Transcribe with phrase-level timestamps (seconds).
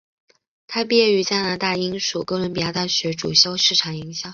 [0.65, 4.29] 她毕业于加拿大英属哥伦比亚大学主修市场营销。